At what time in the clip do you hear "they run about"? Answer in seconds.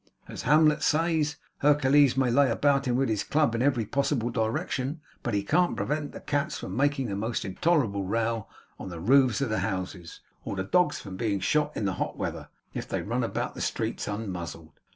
12.87-13.53